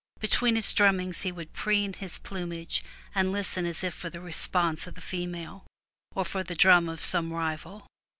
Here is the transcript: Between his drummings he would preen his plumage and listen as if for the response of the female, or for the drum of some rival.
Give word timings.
Between 0.19 0.55
his 0.55 0.73
drummings 0.73 1.21
he 1.21 1.31
would 1.31 1.53
preen 1.53 1.93
his 1.93 2.17
plumage 2.17 2.83
and 3.13 3.31
listen 3.31 3.67
as 3.67 3.83
if 3.83 3.93
for 3.93 4.09
the 4.09 4.19
response 4.19 4.87
of 4.87 4.95
the 4.95 4.99
female, 4.99 5.67
or 6.15 6.25
for 6.25 6.41
the 6.43 6.55
drum 6.55 6.89
of 6.89 7.05
some 7.05 7.31
rival. 7.31 7.85